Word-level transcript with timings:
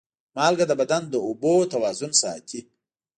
مالګه 0.35 0.65
د 0.67 0.71
بدن 0.81 1.03
د 1.09 1.15
اوبو 1.27 1.53
توازن 1.73 2.11
ساتي. 2.21 2.59